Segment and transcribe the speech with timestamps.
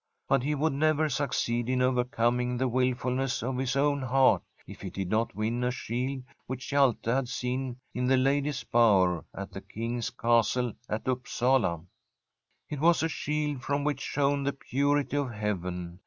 [0.27, 4.89] But he would never succeed in overcoming the wilfulness of his own heart if he
[4.89, 9.61] did not win a shield which Hjalte had seen in the Ladies' Bower at the
[9.61, 11.85] King's Castle at Upsala.
[12.67, 15.99] It was a shield from which shone the purity of heaven.